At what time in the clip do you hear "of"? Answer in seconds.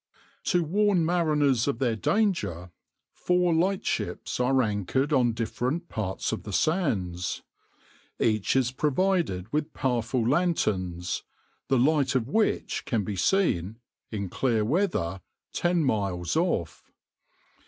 1.67-1.77, 6.31-6.41, 12.15-12.27